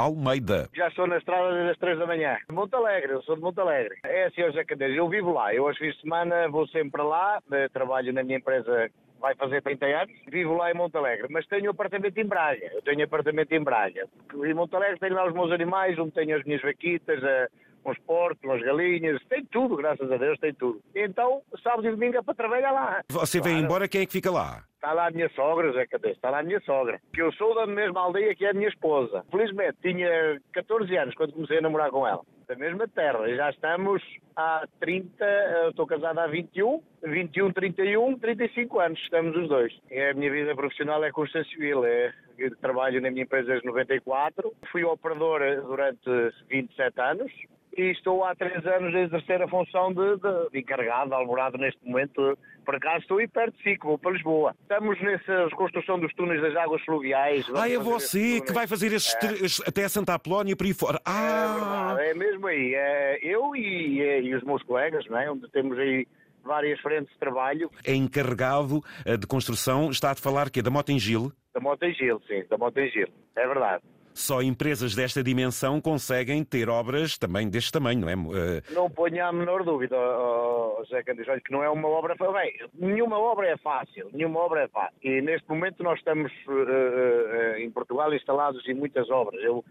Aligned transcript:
Almeida. 0.00 0.68
Já 0.74 0.88
estou 0.88 1.06
na 1.06 1.18
estrada 1.18 1.52
desde 1.52 1.70
as 1.70 1.78
3 1.78 1.98
da 1.98 2.06
manhã. 2.06 2.36
Monte 2.50 2.74
Alegre, 2.74 3.12
eu 3.12 3.22
sou 3.22 3.36
de 3.36 3.42
Monte 3.42 3.60
Alegre. 3.60 3.98
É 4.04 4.24
assim, 4.24 4.42
José 4.42 4.64
Candeias, 4.64 4.96
eu 4.96 5.08
vivo 5.08 5.32
lá. 5.32 5.54
Eu 5.54 5.66
aos 5.66 5.78
fins 5.78 5.94
de 5.94 6.00
semana 6.00 6.48
vou 6.48 6.66
sempre 6.68 6.90
para 6.90 7.04
lá, 7.04 7.42
eh, 7.52 7.68
trabalho 7.68 8.12
na 8.12 8.22
minha 8.22 8.38
empresa 8.38 8.90
vai 9.20 9.34
fazer 9.34 9.62
30 9.62 9.84
anos, 9.84 10.14
vivo 10.28 10.54
lá 10.54 10.70
em 10.70 10.74
Monte 10.74 10.96
Alegre, 10.96 11.28
mas 11.30 11.46
tenho 11.46 11.66
um 11.66 11.70
apartamento 11.70 12.16
em 12.16 12.24
Braga. 12.24 12.70
Eu 12.72 12.82
tenho 12.82 13.00
um 13.00 13.04
apartamento 13.04 13.52
em 13.52 13.62
Braga. 13.62 14.08
Em 14.34 14.54
Monte 14.54 14.74
Alegre 14.74 14.98
tenho 14.98 15.14
lá 15.14 15.26
os 15.26 15.34
meus 15.34 15.52
animais, 15.52 15.98
onde 15.98 16.12
tenho 16.12 16.36
as 16.36 16.44
minhas 16.44 16.62
vaquitas, 16.62 17.22
a, 17.22 17.48
uns 17.84 17.98
porcos, 18.00 18.42
umas 18.42 18.62
galinhas, 18.62 19.22
tem 19.28 19.44
tudo, 19.44 19.76
graças 19.76 20.10
a 20.10 20.16
Deus, 20.16 20.38
tem 20.38 20.54
tudo. 20.54 20.80
Então, 20.94 21.42
sábado 21.62 21.86
e 21.86 21.90
domingo 21.90 22.16
é 22.16 22.22
para 22.22 22.34
trabalhar 22.34 22.72
lá. 22.72 23.02
Você 23.10 23.40
claro. 23.40 23.54
vem 23.54 23.64
embora, 23.64 23.88
quem 23.88 24.02
é 24.02 24.06
que 24.06 24.12
fica 24.12 24.30
lá? 24.30 24.64
Está 24.80 24.94
lá 24.94 25.08
a 25.08 25.10
minha 25.10 25.28
sogra, 25.36 25.70
Zé 25.72 25.86
Cabeça, 25.86 26.14
está 26.14 26.30
lá 26.30 26.38
a 26.38 26.42
minha 26.42 26.58
sogra. 26.62 26.98
Que 27.12 27.20
eu 27.20 27.30
sou 27.32 27.54
da 27.54 27.66
mesma 27.66 28.00
aldeia 28.00 28.34
que 28.34 28.46
é 28.46 28.50
a 28.50 28.54
minha 28.54 28.70
esposa. 28.70 29.22
Felizmente, 29.30 29.76
tinha 29.82 30.40
14 30.54 30.96
anos 30.96 31.14
quando 31.14 31.34
comecei 31.34 31.58
a 31.58 31.60
namorar 31.60 31.90
com 31.90 32.08
ela. 32.08 32.22
Da 32.48 32.56
mesma 32.56 32.88
terra. 32.88 33.28
Já 33.28 33.50
estamos 33.50 34.02
há 34.34 34.66
30, 34.80 35.22
estou 35.68 35.86
casado 35.86 36.20
há 36.20 36.26
21, 36.28 36.82
21, 37.02 37.52
31, 37.52 38.18
35 38.18 38.80
anos, 38.80 38.98
estamos 39.00 39.36
os 39.36 39.48
dois. 39.50 39.78
E 39.90 40.00
a 40.00 40.14
minha 40.14 40.32
vida 40.32 40.56
profissional 40.56 41.04
é 41.04 41.12
construção 41.12 41.50
civil, 41.50 41.84
é, 41.84 42.14
trabalho 42.62 43.02
na 43.02 43.10
minha 43.10 43.24
empresa 43.24 43.48
desde 43.48 43.66
94. 43.66 44.50
Fui 44.72 44.82
operador 44.82 45.40
durante 45.60 46.08
27 46.48 46.98
anos, 47.02 47.30
e 47.80 47.92
estou 47.92 48.22
há 48.24 48.34
três 48.34 48.64
anos 48.66 48.94
a 48.94 49.00
exercer 49.00 49.40
a 49.42 49.48
função 49.48 49.92
de, 49.92 50.16
de, 50.16 50.50
de 50.52 50.58
encarregado, 50.58 51.14
alvorado 51.14 51.56
neste 51.56 51.82
momento. 51.86 52.38
Por 52.64 52.74
acaso 52.74 52.98
estou 52.98 53.18
aí 53.18 53.26
perto 53.26 53.56
de 53.56 53.62
Sico, 53.62 53.88
vou 53.88 53.98
para 53.98 54.12
Lisboa. 54.12 54.54
Estamos 54.60 55.00
nessa 55.00 55.46
reconstrução 55.46 55.98
dos 55.98 56.12
túneis 56.14 56.42
das 56.42 56.54
águas 56.56 56.82
fluviais. 56.82 57.46
Ah, 57.54 57.68
é 57.68 57.78
você 57.78 58.40
que 58.42 58.52
vai 58.52 58.66
fazer 58.66 58.92
esses 58.92 59.14
é. 59.14 59.68
até 59.68 59.88
Santa 59.88 60.14
Apolónia 60.14 60.54
por 60.54 60.66
aí 60.66 60.74
fora. 60.74 61.00
Ah! 61.06 61.96
É, 61.98 62.10
é 62.10 62.14
mesmo 62.14 62.46
aí. 62.46 62.74
É, 62.74 63.18
eu 63.22 63.56
e, 63.56 64.00
e, 64.00 64.20
e 64.26 64.34
os 64.34 64.42
meus 64.44 64.62
colegas, 64.62 65.06
não 65.08 65.18
é? 65.18 65.30
onde 65.30 65.48
temos 65.50 65.78
aí 65.78 66.06
várias 66.44 66.78
frentes 66.80 67.12
de 67.12 67.18
trabalho. 67.18 67.70
É 67.84 67.94
encarregado 67.94 68.82
eh, 69.06 69.16
de 69.16 69.26
construção, 69.26 69.90
está 69.90 70.10
a 70.10 70.14
falar 70.14 70.50
que 70.50 70.60
é 70.60 70.62
da 70.62 70.70
Motengil? 70.70 71.32
Da 71.54 71.60
Motengil, 71.60 72.20
sim, 72.26 72.44
da 72.48 72.58
Motengil, 72.58 73.08
é 73.36 73.46
verdade. 73.46 73.82
Só 74.12 74.42
empresas 74.42 74.94
desta 74.94 75.22
dimensão 75.22 75.80
conseguem 75.80 76.44
ter 76.44 76.68
obras 76.68 77.16
também 77.16 77.48
deste 77.48 77.72
tamanho, 77.72 78.00
não 78.00 78.08
é? 78.08 78.14
Uh... 78.14 78.74
Não 78.74 78.90
ponha 78.90 79.26
a 79.26 79.32
menor 79.32 79.64
dúvida, 79.64 79.96
oh, 79.96 80.82
José 80.84 81.02
Candido, 81.02 81.40
que 81.44 81.52
não 81.52 81.62
é 81.62 81.70
uma 81.70 81.88
obra. 81.88 82.14
Bem, 82.32 82.54
nenhuma 82.74 83.18
obra 83.18 83.48
é 83.48 83.56
fácil, 83.56 84.10
nenhuma 84.12 84.40
obra 84.40 84.62
é 84.62 84.68
fácil. 84.68 84.96
E 85.02 85.20
neste 85.20 85.48
momento 85.48 85.82
nós 85.82 85.98
estamos 85.98 86.32
uh, 86.46 86.52
uh, 86.52 87.56
em 87.58 87.70
Portugal 87.70 88.12
instalados 88.12 88.66
em 88.68 88.74
muitas 88.74 89.08
obras. 89.10 89.42
Eu, 89.42 89.64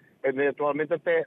atualmente, 0.50 0.94
até 0.94 1.26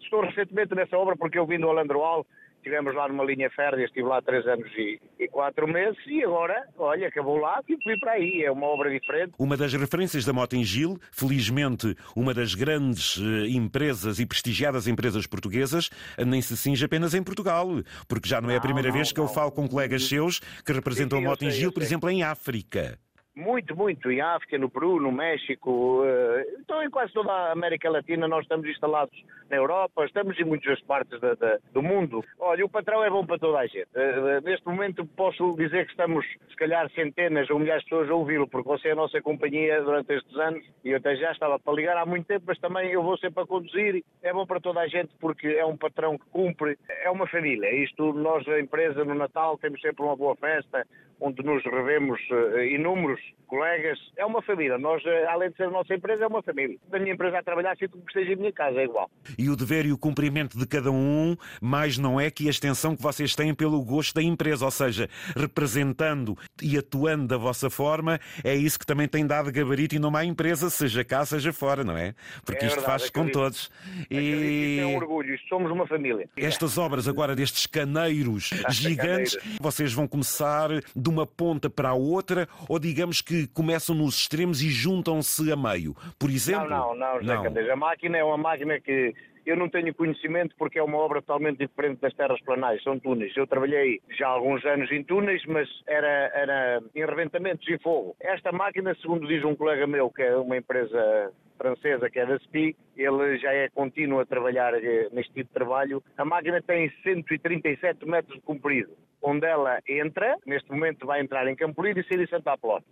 estou 0.00 0.22
recentemente 0.22 0.74
nessa 0.74 0.96
obra 0.96 1.16
porque 1.16 1.38
eu 1.38 1.46
vim 1.46 1.58
do 1.58 1.68
Alandroal 1.68 2.26
Estivemos 2.66 2.96
lá 2.96 3.06
numa 3.06 3.22
linha 3.22 3.48
férrea, 3.48 3.84
estive 3.84 4.08
lá 4.08 4.20
três 4.20 4.44
anos 4.44 4.68
e, 4.76 5.00
e, 5.20 5.28
quatro 5.28 5.68
meses 5.68 5.96
e 6.08 6.24
agora, 6.24 6.66
olha, 6.76 7.06
acabou 7.06 7.36
lá 7.36 7.62
e 7.68 7.80
fui 7.80 7.96
para 7.96 8.14
aí. 8.14 8.42
É 8.42 8.50
uma 8.50 8.66
obra 8.66 8.90
diferente. 8.90 9.34
Uma 9.38 9.56
das 9.56 9.72
referências 9.72 10.24
da 10.24 10.32
Moto 10.32 10.56
em 10.56 10.64
Gil, 10.64 10.98
felizmente 11.12 11.94
uma 12.16 12.34
das 12.34 12.56
grandes 12.56 13.20
eh, 13.20 13.46
empresas 13.50 14.18
e 14.18 14.26
prestigiadas 14.26 14.88
empresas 14.88 15.28
portuguesas, 15.28 15.90
nem 16.18 16.42
se 16.42 16.56
cinge 16.56 16.84
apenas 16.84 17.14
em 17.14 17.22
Portugal, 17.22 17.68
porque 18.08 18.28
já 18.28 18.40
não 18.40 18.50
é 18.50 18.56
a 18.56 18.60
primeira 18.60 18.88
não, 18.88 18.96
vez 18.96 19.12
que 19.12 19.20
eu 19.20 19.28
falo 19.28 19.52
com 19.52 19.68
colegas 19.68 20.08
seus 20.08 20.40
que 20.64 20.72
representam 20.72 21.18
sim, 21.18 21.22
sim, 21.22 21.26
a 21.28 21.30
Moto 21.30 21.44
em 21.44 21.50
Gil, 21.52 21.70
por 21.70 21.84
exemplo, 21.84 22.10
em 22.10 22.24
África. 22.24 22.98
Muito, 23.36 23.76
muito. 23.76 24.10
Em 24.10 24.22
África, 24.22 24.56
no 24.56 24.70
Peru, 24.70 24.98
no 24.98 25.12
México. 25.12 26.02
Eh, 26.06 26.56
então, 26.58 26.82
em 26.82 26.88
quase 26.88 27.12
toda 27.12 27.30
a 27.30 27.52
América 27.52 27.90
Latina, 27.90 28.26
nós 28.26 28.44
estamos 28.44 28.66
instalados 28.66 29.14
na 29.50 29.56
Europa, 29.56 30.06
estamos 30.06 30.40
em 30.40 30.44
muitas 30.44 30.80
partes 30.80 31.20
da, 31.20 31.34
da, 31.34 31.58
do 31.70 31.82
mundo. 31.82 32.24
Olha, 32.38 32.64
o 32.64 32.68
patrão 32.68 33.04
é 33.04 33.10
bom 33.10 33.26
para 33.26 33.38
toda 33.38 33.58
a 33.58 33.66
gente. 33.66 33.86
Eh, 33.94 34.40
neste 34.42 34.66
momento, 34.66 35.04
posso 35.04 35.54
dizer 35.54 35.84
que 35.84 35.90
estamos, 35.90 36.24
se 36.48 36.56
calhar, 36.56 36.90
centenas 36.92 37.50
ou 37.50 37.58
milhares 37.58 37.84
de 37.84 37.90
pessoas 37.90 38.08
a 38.08 38.14
ouvi-lo, 38.14 38.48
porque 38.48 38.68
você 38.68 38.88
é 38.88 38.92
a 38.92 38.96
nossa 38.96 39.20
companhia 39.20 39.82
durante 39.82 40.14
estes 40.14 40.34
anos 40.38 40.64
e 40.82 40.92
eu 40.92 40.96
até 40.96 41.14
já 41.16 41.30
estava 41.32 41.58
para 41.58 41.74
ligar 41.74 41.98
há 41.98 42.06
muito 42.06 42.26
tempo, 42.26 42.44
mas 42.46 42.58
também 42.58 42.90
eu 42.90 43.02
vou 43.02 43.18
sempre 43.18 43.42
a 43.42 43.46
conduzir. 43.46 44.02
É 44.22 44.32
bom 44.32 44.46
para 44.46 44.60
toda 44.60 44.80
a 44.80 44.88
gente 44.88 45.10
porque 45.20 45.48
é 45.48 45.64
um 45.66 45.76
patrão 45.76 46.16
que 46.16 46.24
cumpre, 46.30 46.78
é 46.88 47.10
uma 47.10 47.26
família. 47.26 47.70
Isto, 47.84 48.14
nós, 48.14 48.48
a 48.48 48.58
empresa, 48.58 49.04
no 49.04 49.14
Natal, 49.14 49.58
temos 49.58 49.78
sempre 49.82 50.02
uma 50.02 50.16
boa 50.16 50.34
festa, 50.36 50.86
onde 51.20 51.42
nos 51.42 51.62
revemos 51.64 52.20
uh, 52.30 52.60
inúmeros 52.60 53.20
colegas. 53.56 53.98
É 54.16 54.24
uma 54.24 54.42
família. 54.42 54.76
Nós, 54.76 55.02
uh, 55.04 55.08
além 55.30 55.50
de 55.50 55.56
ser 55.56 55.64
a 55.64 55.70
nossa 55.70 55.94
empresa, 55.94 56.24
é 56.24 56.26
uma 56.26 56.42
família. 56.42 56.76
Da 56.90 56.98
minha 56.98 57.14
empresa 57.14 57.38
a 57.38 57.42
trabalhar, 57.42 57.74
sinto 57.76 57.98
que 57.98 58.08
esteja 58.08 58.32
em 58.32 58.36
minha 58.36 58.52
casa, 58.52 58.78
é 58.78 58.84
igual. 58.84 59.10
E 59.38 59.48
o 59.48 59.56
dever 59.56 59.86
e 59.86 59.92
o 59.92 59.98
cumprimento 59.98 60.58
de 60.58 60.66
cada 60.66 60.90
um, 60.90 61.34
mais 61.60 61.96
não 61.96 62.20
é 62.20 62.30
que 62.30 62.46
a 62.46 62.50
extensão 62.50 62.94
que 62.94 63.02
vocês 63.02 63.34
têm 63.34 63.54
pelo 63.54 63.82
gosto 63.82 64.14
da 64.14 64.22
empresa, 64.22 64.64
ou 64.64 64.70
seja, 64.70 65.08
representando 65.34 66.36
e 66.62 66.76
atuando 66.76 67.26
da 67.26 67.38
vossa 67.38 67.70
forma, 67.70 68.20
é 68.44 68.54
isso 68.54 68.78
que 68.78 68.86
também 68.86 69.08
tem 69.08 69.26
dado 69.26 69.50
gabarito 69.50 69.94
e 69.94 69.98
numa 69.98 70.24
empresa, 70.24 70.68
seja 70.68 71.02
cá, 71.02 71.24
seja 71.24 71.52
fora, 71.52 71.82
não 71.82 71.96
é? 71.96 72.14
Porque 72.44 72.66
é 72.66 72.68
isto 72.68 72.82
faz-se 72.82 73.10
com 73.10 73.28
todos. 73.28 73.70
E... 74.10 74.78
é 74.80 74.86
um 74.86 74.96
orgulho, 74.96 75.38
somos 75.48 75.70
uma 75.70 75.86
família. 75.86 76.28
Estas 76.36 76.76
obras 76.76 77.08
agora 77.08 77.34
destes 77.34 77.66
caneiros 77.66 78.50
gigantes, 78.70 79.38
vocês 79.60 79.94
vão 79.94 80.06
começar 80.06 80.68
de 80.94 81.08
uma 81.08 81.26
ponta 81.26 81.70
para 81.70 81.90
a 81.90 81.94
outra 81.94 82.48
ou 82.68 82.78
digamos 82.78 83.22
que 83.22 83.45
começam 83.46 83.94
nos 83.94 84.16
extremos 84.16 84.62
e 84.62 84.70
juntam-se 84.70 85.50
a 85.50 85.56
meio, 85.56 85.94
por 86.18 86.30
exemplo? 86.30 86.68
Não, 86.68 86.94
não, 86.94 87.20
não, 87.20 87.44
não. 87.44 87.72
A 87.72 87.76
máquina 87.76 88.18
é 88.18 88.24
uma 88.24 88.36
máquina 88.36 88.80
que 88.80 89.14
eu 89.46 89.56
não 89.56 89.68
tenho 89.68 89.94
conhecimento 89.94 90.54
porque 90.58 90.78
é 90.78 90.82
uma 90.82 90.98
obra 90.98 91.22
totalmente 91.22 91.58
diferente 91.58 92.00
das 92.00 92.12
terras 92.14 92.40
planais, 92.42 92.82
são 92.82 92.98
túneis. 92.98 93.36
Eu 93.36 93.46
trabalhei 93.46 94.00
já 94.18 94.26
há 94.26 94.30
alguns 94.30 94.64
anos 94.64 94.90
em 94.90 95.04
túneis, 95.04 95.42
mas 95.46 95.68
era, 95.86 96.30
era 96.34 96.82
em 96.94 97.06
reventamentos 97.06 97.66
e 97.68 97.78
fogo. 97.78 98.16
Esta 98.20 98.50
máquina, 98.50 98.94
segundo 99.00 99.26
diz 99.28 99.44
um 99.44 99.54
colega 99.54 99.86
meu, 99.86 100.10
que 100.10 100.22
é 100.22 100.36
uma 100.36 100.56
empresa 100.56 101.32
francesa, 101.56 102.10
que 102.10 102.18
é 102.18 102.26
da 102.26 102.38
SPI, 102.38 102.76
ele 102.96 103.38
já 103.38 103.52
é 103.52 103.68
contínuo 103.68 104.20
a 104.20 104.26
trabalhar 104.26 104.74
eh, 104.74 105.08
neste 105.12 105.32
tipo 105.32 105.48
de 105.48 105.54
trabalho. 105.54 106.02
A 106.18 106.24
máquina 106.24 106.60
tem 106.60 106.90
137 107.02 108.04
metros 108.04 108.34
de 108.34 108.42
comprido 108.42 108.92
onde 109.22 109.46
ela 109.46 109.80
entra, 109.88 110.36
neste 110.46 110.70
momento 110.70 111.06
vai 111.06 111.20
entrar 111.20 111.48
em 111.48 111.56
Campolido 111.56 112.00
e 112.00 112.04
sair 112.04 112.20
em 112.20 112.28
Santa 112.28 112.52
Apolónia. 112.52 112.86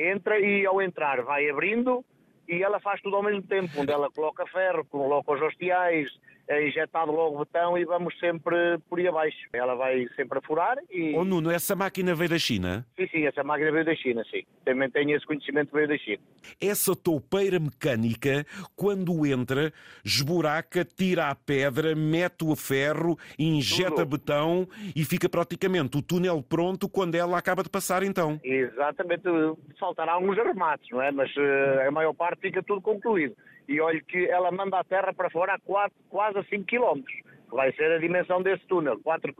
Entra 0.00 0.38
e 0.40 0.64
ao 0.64 0.80
entrar 0.80 1.22
vai 1.22 1.50
abrindo 1.50 2.02
e 2.48 2.62
ela 2.62 2.80
faz 2.80 3.00
tudo 3.02 3.16
ao 3.16 3.22
mesmo 3.22 3.42
tempo, 3.42 3.68
onde 3.78 3.92
ela 3.92 4.10
coloca 4.10 4.46
ferro, 4.46 4.84
coloca 4.86 5.32
os 5.32 5.42
hostiais, 5.42 6.08
é 6.50 6.66
injetado 6.66 7.12
logo 7.12 7.36
o 7.36 7.38
botão 7.38 7.78
e 7.78 7.84
vamos 7.84 8.18
sempre 8.18 8.76
por 8.88 8.98
aí 8.98 9.06
abaixo. 9.06 9.38
Ela 9.52 9.76
vai 9.76 10.08
sempre 10.16 10.38
a 10.38 10.42
furar 10.42 10.76
e... 10.90 11.14
Oh 11.16 11.24
Nuno, 11.24 11.48
essa 11.48 11.76
máquina 11.76 12.12
veio 12.12 12.30
da 12.30 12.38
China? 12.38 12.84
Sim, 12.96 13.06
sim, 13.06 13.24
essa 13.24 13.44
máquina 13.44 13.70
veio 13.70 13.84
da 13.84 13.94
China, 13.94 14.24
sim. 14.28 14.42
Também 14.64 14.90
tenho 14.90 15.16
esse 15.16 15.24
conhecimento 15.24 15.72
veio 15.72 15.86
da 15.86 15.96
China. 15.96 16.18
Essa 16.60 16.96
toupeira 16.96 17.60
mecânica, 17.60 18.44
quando 18.74 19.24
entra, 19.24 19.72
esburaca, 20.04 20.84
tira 20.84 21.28
a 21.28 21.36
pedra, 21.36 21.94
mete 21.94 22.44
o 22.44 22.56
ferro, 22.56 23.16
injeta 23.38 24.04
Tudo. 24.04 24.18
betão 24.18 24.68
e 24.96 25.04
fica 25.04 25.28
praticamente 25.28 25.98
o 25.98 26.02
túnel 26.02 26.42
pronto 26.42 26.88
quando 26.88 27.14
ela 27.14 27.38
acaba 27.38 27.62
de 27.62 27.70
passar 27.70 28.02
então. 28.02 28.40
Exatamente. 28.42 29.22
Faltará 29.78 30.14
alguns 30.14 30.36
arremates, 30.36 30.88
não 30.90 31.00
é? 31.00 31.12
Mas 31.12 31.30
uh, 31.36 31.86
a 31.86 31.90
maior 31.92 32.12
parte 32.12 32.40
fica 32.40 32.60
tudo 32.60 32.80
concluído 32.80 33.36
e 33.70 33.80
olhe 33.80 34.02
que 34.02 34.26
ela 34.28 34.50
manda 34.50 34.80
a 34.80 34.84
terra 34.84 35.14
para 35.14 35.30
fora 35.30 35.54
a 35.54 35.60
4, 35.60 35.96
quase 36.08 36.38
a 36.38 36.44
5 36.44 36.64
km. 36.64 37.02
Vai 37.52 37.72
ser 37.74 37.92
a 37.92 37.98
dimensão 37.98 38.42
desse 38.42 38.66
túnel, 38.66 38.98
4, 39.00 39.32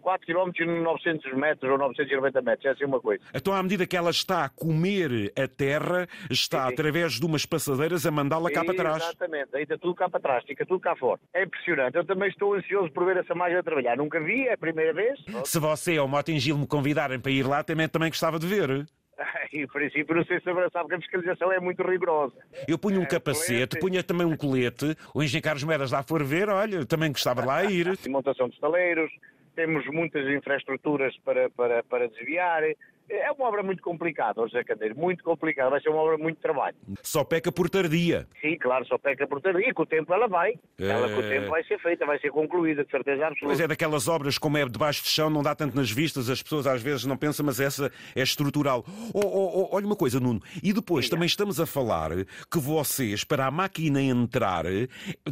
4 0.00 0.26
km 0.26 0.50
e 0.60 0.64
900 0.64 1.34
metros 1.34 1.72
ou 1.72 1.76
990 1.76 2.40
metros, 2.40 2.64
é 2.66 2.70
assim 2.70 2.84
uma 2.84 3.00
coisa. 3.00 3.22
Então, 3.34 3.52
à 3.52 3.60
medida 3.60 3.84
que 3.84 3.96
ela 3.96 4.10
está 4.10 4.44
a 4.44 4.48
comer 4.48 5.32
a 5.36 5.48
terra, 5.48 6.06
está 6.30 6.62
sim, 6.62 6.68
sim. 6.68 6.72
através 6.72 7.12
de 7.14 7.26
umas 7.26 7.44
passadeiras 7.44 8.06
a 8.06 8.12
mandá-la 8.12 8.48
cá 8.48 8.64
para 8.64 8.74
trás. 8.74 9.02
Exatamente, 9.02 9.48
aí 9.54 9.64
está 9.64 9.76
tudo 9.76 9.94
cá 9.96 10.08
para 10.08 10.20
trás, 10.20 10.44
fica 10.44 10.64
tudo 10.64 10.78
cá 10.78 10.94
fora. 10.94 11.20
É 11.34 11.42
impressionante, 11.42 11.96
eu 11.96 12.04
também 12.04 12.28
estou 12.28 12.54
ansioso 12.54 12.92
por 12.92 13.04
ver 13.06 13.16
essa 13.16 13.34
máquina 13.34 13.58
a 13.58 13.62
trabalhar. 13.64 13.96
Nunca 13.96 14.20
vi, 14.20 14.46
é 14.46 14.52
a 14.52 14.58
primeira 14.58 14.92
vez. 14.92 15.18
Se 15.44 15.58
você 15.58 15.98
ou 15.98 16.06
o 16.06 16.08
Motingil 16.08 16.56
me 16.56 16.66
convidarem 16.66 17.18
para 17.18 17.32
ir 17.32 17.44
lá, 17.44 17.64
também, 17.64 17.88
também 17.88 18.08
gostava 18.08 18.38
de 18.38 18.46
ver. 18.46 18.86
Em 19.52 19.66
princípio, 19.66 20.14
não 20.14 20.24
sei 20.24 20.38
se 20.38 20.44
sabe 20.72 20.88
que 20.88 20.94
a 20.94 21.00
fiscalização 21.00 21.52
é 21.52 21.60
muito 21.60 21.82
rigorosa. 21.82 22.34
Eu 22.66 22.78
punho 22.78 23.00
um 23.00 23.04
é, 23.04 23.06
capacete, 23.06 23.78
punha 23.78 24.02
também 24.02 24.26
um 24.26 24.36
colete, 24.36 24.96
o 25.14 25.22
engenheiro 25.22 25.44
Carlos 25.44 25.64
Moedas 25.64 25.92
lá 25.92 26.02
for 26.02 26.22
ver, 26.22 26.48
olha, 26.48 26.84
também 26.86 27.10
gostava 27.10 27.42
de 27.42 27.48
lá 27.48 27.64
ir. 27.64 27.98
Montação 28.08 28.48
de 28.48 28.54
estaleiros, 28.54 29.10
temos 29.54 29.84
muitas 29.86 30.26
infraestruturas 30.28 31.16
para, 31.24 31.50
para, 31.50 31.82
para 31.82 32.08
desviar, 32.08 32.62
É 33.10 33.32
uma 33.32 33.46
obra 33.48 33.62
muito 33.62 33.82
complicada, 33.82 34.40
José 34.42 34.62
Candeiro, 34.64 34.96
muito 34.96 35.24
complicada, 35.24 35.70
vai 35.70 35.80
ser 35.80 35.88
uma 35.88 36.00
obra 36.02 36.18
muito 36.18 36.36
de 36.36 36.42
trabalho. 36.42 36.76
Só 37.02 37.24
peca 37.24 37.50
por 37.50 37.70
tardia. 37.70 38.26
Sim, 38.40 38.56
claro, 38.58 38.84
só 38.86 38.98
peca 38.98 39.26
por 39.26 39.40
tardia, 39.40 39.68
e 39.68 39.72
com 39.72 39.82
o 39.82 39.86
tempo 39.86 40.12
ela 40.12 40.26
vai. 40.28 40.54
Ela 40.78 41.08
com 41.08 41.20
o 41.20 41.24
É. 41.24 41.28
tempo 41.38 41.50
vai 41.50 41.64
ser 41.64 41.78
feita, 41.80 42.04
vai 42.04 42.18
ser 42.20 42.30
concluída, 42.30 42.84
de 42.84 42.90
certeza 42.90 43.18
Pois 43.20 43.32
absoluta. 43.32 43.62
é, 43.62 43.66
daquelas 43.68 44.08
obras, 44.08 44.36
como 44.38 44.58
é 44.58 44.64
debaixo 44.66 45.02
de 45.02 45.08
chão, 45.08 45.30
não 45.30 45.42
dá 45.42 45.54
tanto 45.54 45.74
nas 45.76 45.90
vistas, 45.90 46.28
as 46.28 46.42
pessoas 46.42 46.66
às 46.66 46.82
vezes 46.82 47.04
não 47.06 47.16
pensam, 47.16 47.44
mas 47.46 47.60
essa 47.60 47.90
é 48.14 48.22
estrutural. 48.22 48.84
Oh, 49.14 49.20
oh, 49.20 49.62
oh, 49.62 49.76
olha 49.76 49.86
uma 49.86 49.96
coisa, 49.96 50.20
Nuno, 50.20 50.40
e 50.62 50.72
depois 50.72 51.06
Diga. 51.06 51.16
também 51.16 51.26
estamos 51.26 51.58
a 51.60 51.66
falar 51.66 52.10
que 52.50 52.58
vocês, 52.58 53.24
para 53.24 53.46
a 53.46 53.50
máquina 53.50 54.02
entrar, 54.02 54.64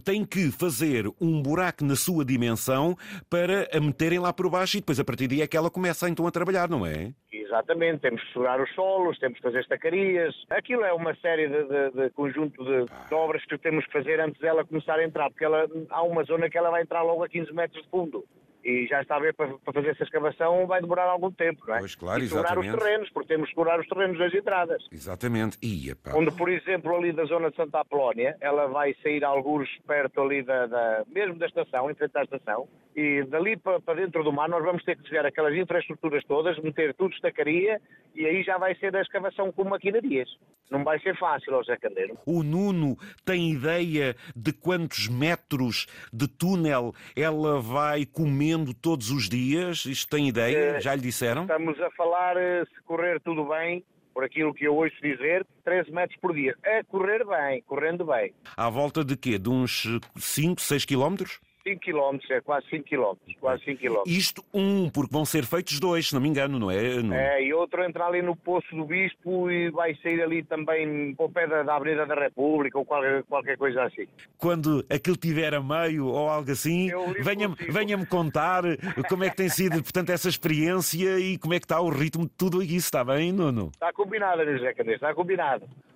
têm 0.04 0.24
que 0.24 0.50
fazer 0.50 1.06
um 1.20 1.42
buraco 1.42 1.84
na 1.84 1.96
sua 1.96 2.24
dimensão 2.24 2.96
para 3.28 3.68
a 3.72 3.80
meterem 3.80 4.18
lá 4.18 4.32
por 4.32 4.48
baixo 4.48 4.76
e 4.76 4.80
depois 4.80 4.98
a 4.98 5.04
partir 5.04 5.28
daí 5.28 5.42
é 5.42 5.46
que 5.46 5.56
ela 5.56 5.70
começa 5.70 6.08
então 6.08 6.26
a 6.26 6.30
trabalhar, 6.30 6.68
não 6.68 6.84
é? 6.86 7.12
Exatamente, 7.46 8.00
temos 8.00 8.22
que 8.22 8.32
segurar 8.32 8.60
os 8.60 8.72
solos, 8.74 9.18
temos 9.18 9.36
que 9.38 9.42
fazer 9.42 9.60
estacarias. 9.60 10.34
Aquilo 10.50 10.84
é 10.84 10.92
uma 10.92 11.14
série 11.16 11.48
de, 11.48 11.64
de- 11.64 11.90
de 11.92 12.10
conjunto 12.10 12.64
de, 12.64 12.84
de 13.08 13.14
obras 13.14 13.44
que 13.44 13.56
temos 13.58 13.84
que 13.86 13.92
fazer 13.92 14.20
antes 14.20 14.40
dela 14.40 14.64
começar 14.64 14.98
a 14.98 15.04
entrar, 15.04 15.30
porque 15.30 15.44
ela, 15.44 15.66
há 15.90 16.02
uma 16.02 16.24
zona 16.24 16.50
que 16.50 16.58
ela 16.58 16.70
vai 16.70 16.82
entrar 16.82 17.02
logo 17.02 17.22
a 17.24 17.28
15 17.28 17.52
metros 17.52 17.82
de 17.84 17.88
fundo. 17.88 18.24
E 18.64 18.84
já 18.88 19.00
está 19.00 19.14
a 19.14 19.20
ver 19.20 19.32
para, 19.32 19.46
para 19.58 19.72
fazer 19.72 19.90
essa 19.90 20.02
escavação 20.02 20.66
vai 20.66 20.80
demorar 20.80 21.04
algum 21.04 21.30
tempo, 21.30 21.62
não 21.68 21.76
é? 21.76 21.78
Pois, 21.78 21.94
claro, 21.94 22.20
e 22.20 22.26
segurar 22.26 22.46
exatamente. 22.50 22.74
os 22.76 22.82
terrenos, 22.82 23.10
porque 23.10 23.28
temos 23.28 23.48
que 23.48 23.54
segurar 23.54 23.78
os 23.78 23.86
terrenos 23.86 24.18
das 24.18 24.34
entradas. 24.34 24.84
Exatamente. 24.90 25.56
Ia, 25.62 25.94
pá. 25.94 26.10
Onde, 26.16 26.32
por 26.32 26.48
exemplo, 26.48 26.96
ali 26.96 27.12
da 27.12 27.24
zona 27.26 27.48
de 27.50 27.54
Santa 27.56 27.78
Apolónia, 27.78 28.36
ela 28.40 28.66
vai 28.66 28.92
sair 29.04 29.22
alguns 29.24 29.68
perto 29.86 30.20
ali 30.20 30.42
da, 30.42 30.66
da- 30.66 31.04
mesmo 31.06 31.36
da 31.38 31.46
estação, 31.46 31.88
em 31.88 31.94
frente 31.94 32.18
à 32.18 32.24
estação, 32.24 32.66
e 32.96 33.22
dali 33.24 33.58
para, 33.58 33.78
para 33.78 34.00
dentro 34.00 34.24
do 34.24 34.32
mar 34.32 34.48
nós 34.48 34.64
vamos 34.64 34.82
ter 34.82 34.96
que 34.96 35.02
desviar 35.02 35.26
aquelas 35.26 35.54
infraestruturas 35.54 36.24
todas, 36.24 36.58
meter 36.60 36.94
tudo 36.94 37.12
estacaria, 37.14 37.78
e 38.14 38.24
aí 38.24 38.42
já 38.42 38.56
vai 38.56 38.74
ser 38.76 38.96
a 38.96 39.02
escavação 39.02 39.52
com 39.52 39.64
maquinarias. 39.64 40.28
Não 40.70 40.82
vai 40.82 40.98
ser 41.00 41.16
fácil, 41.18 41.62
Zé 41.64 41.76
Candeiro. 41.76 42.16
O 42.24 42.42
Nuno 42.42 42.96
tem 43.24 43.52
ideia 43.52 44.16
de 44.34 44.52
quantos 44.52 45.08
metros 45.08 45.86
de 46.10 46.26
túnel 46.26 46.94
ela 47.14 47.60
vai 47.60 48.06
comendo 48.06 48.72
todos 48.72 49.10
os 49.10 49.28
dias? 49.28 49.84
Isto 49.84 50.08
tem 50.16 50.28
ideia? 50.28 50.56
Eh, 50.76 50.80
Já 50.80 50.94
lhe 50.94 51.02
disseram? 51.02 51.42
Estamos 51.42 51.78
a 51.80 51.90
falar, 51.90 52.36
eh, 52.38 52.64
se 52.64 52.82
correr 52.82 53.20
tudo 53.20 53.44
bem, 53.44 53.84
por 54.14 54.24
aquilo 54.24 54.54
que 54.54 54.64
eu 54.64 54.74
ouço 54.74 54.96
dizer, 55.02 55.46
13 55.62 55.92
metros 55.92 56.18
por 56.18 56.34
dia. 56.34 56.56
A 56.64 56.82
correr 56.84 57.22
bem, 57.26 57.62
correndo 57.66 58.06
bem. 58.06 58.32
À 58.56 58.70
volta 58.70 59.04
de 59.04 59.14
quê? 59.14 59.38
De 59.38 59.50
uns 59.50 59.86
5, 60.16 60.58
6 60.62 60.86
quilómetros? 60.86 61.38
5 61.66 61.80
km, 61.80 62.18
é 62.30 62.40
quase 62.40 62.66
5 62.70 62.84
km, 62.84 63.14
quase 63.40 63.64
5 63.64 63.80
km. 63.80 64.02
Isto 64.06 64.44
um, 64.54 64.88
porque 64.88 65.12
vão 65.12 65.24
ser 65.24 65.44
feitos 65.44 65.80
dois, 65.80 66.08
se 66.08 66.14
não 66.14 66.20
me 66.20 66.28
engano, 66.28 66.58
não 66.58 66.70
é? 66.70 66.96
Nuno? 66.96 67.14
É, 67.14 67.42
e 67.42 67.52
outro 67.52 67.82
entrar 67.82 68.06
ali 68.06 68.22
no 68.22 68.36
Poço 68.36 68.74
do 68.74 68.84
Bispo 68.84 69.50
e 69.50 69.70
vai 69.70 69.94
sair 69.96 70.22
ali 70.22 70.42
também 70.44 71.14
ao 71.18 71.28
pé 71.28 71.46
da, 71.46 71.62
da 71.62 71.76
Avenida 71.76 72.06
da 72.06 72.14
República 72.14 72.78
ou 72.78 72.84
qualquer, 72.84 73.22
qualquer 73.24 73.56
coisa 73.56 73.82
assim. 73.84 74.06
Quando 74.38 74.84
aquilo 74.88 75.16
tiver 75.16 75.54
a 75.54 75.60
meio 75.60 76.06
ou 76.06 76.28
algo 76.28 76.50
assim, 76.50 76.90
venha-me 77.20 77.56
venha 77.68 78.06
contar 78.06 78.62
como 79.08 79.24
é 79.24 79.30
que 79.30 79.36
tem 79.36 79.48
sido, 79.48 79.82
portanto, 79.82 80.10
essa 80.10 80.28
experiência 80.28 81.18
e 81.18 81.38
como 81.38 81.54
é 81.54 81.58
que 81.58 81.64
está 81.64 81.80
o 81.80 81.88
ritmo 81.88 82.24
de 82.24 82.32
tudo 82.36 82.62
isso, 82.62 82.76
está 82.76 83.02
bem, 83.04 83.32
Nuno? 83.32 83.70
Está 83.72 83.92
combinado, 83.92 84.44
José 84.44 84.72
Candeias, 84.74 84.96
está 84.96 85.14
combinado. 85.14 85.66